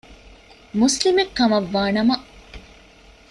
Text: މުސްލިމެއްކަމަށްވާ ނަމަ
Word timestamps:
މުސްލިމެއްކަމަށްވާ 0.79 1.83
ނަމަ 1.97 2.15